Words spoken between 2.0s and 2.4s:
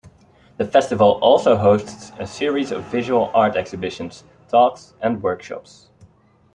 a